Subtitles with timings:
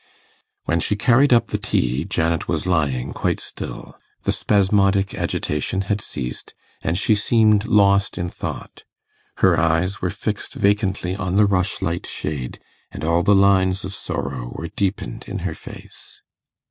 [0.65, 6.01] When she carried up the tea, Janet was lying quite still; the spasmodic agitation had
[6.01, 8.83] ceased, and she seemed lost in thought;
[9.45, 12.57] her eyes were fixed vacantly on the rushlight shade,
[12.91, 16.23] and all the lines of sorrow were deepened in her face.